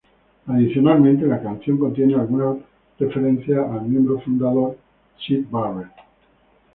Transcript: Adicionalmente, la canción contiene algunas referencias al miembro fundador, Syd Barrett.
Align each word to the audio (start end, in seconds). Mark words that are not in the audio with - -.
Adicionalmente, 0.47 1.27
la 1.27 1.43
canción 1.43 1.77
contiene 1.77 2.15
algunas 2.15 2.57
referencias 2.97 3.69
al 3.69 3.83
miembro 3.83 4.19
fundador, 4.19 4.75
Syd 5.19 5.45
Barrett. 5.51 5.91